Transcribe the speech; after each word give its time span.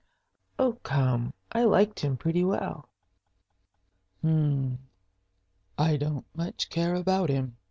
"Oh, 0.57 0.79
come 0.81 1.31
I 1.51 1.63
liked 1.63 1.99
him 1.99 2.17
pretty 2.17 2.43
well." 2.43 2.89
"Hm 4.23 4.79
I 5.77 5.95
don't 5.95 6.25
much 6.35 6.71
care 6.71 6.95
about 6.95 7.29
him. 7.29 7.57